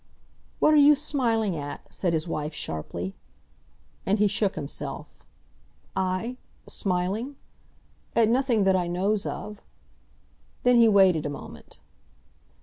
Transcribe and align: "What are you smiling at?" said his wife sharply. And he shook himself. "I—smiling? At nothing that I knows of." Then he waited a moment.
"What 0.57 0.73
are 0.73 0.77
you 0.77 0.95
smiling 0.95 1.55
at?" 1.55 1.81
said 1.93 2.13
his 2.13 2.27
wife 2.27 2.55
sharply. 2.55 3.13
And 4.03 4.17
he 4.17 4.27
shook 4.27 4.55
himself. 4.55 5.19
"I—smiling? 5.95 7.35
At 8.15 8.27
nothing 8.27 8.63
that 8.63 8.75
I 8.75 8.87
knows 8.87 9.27
of." 9.27 9.61
Then 10.63 10.77
he 10.77 10.89
waited 10.89 11.27
a 11.27 11.29
moment. 11.29 11.77